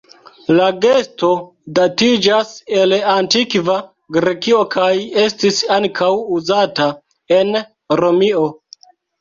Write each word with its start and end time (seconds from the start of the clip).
La 0.59 0.67
gesto 0.85 1.27
datiĝas 1.79 2.53
el 2.79 2.95
Antikva 3.17 3.77
Grekio 4.17 4.63
kaj 4.79 4.89
estis 5.27 5.61
ankaŭ 5.79 6.11
uzata 6.39 6.89
en 7.41 7.57
Romio. 8.03 8.51